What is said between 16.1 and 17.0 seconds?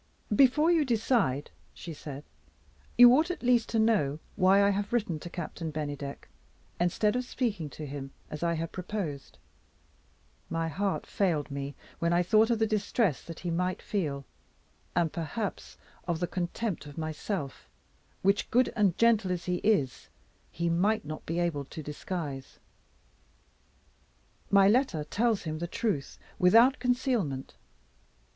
the contempt of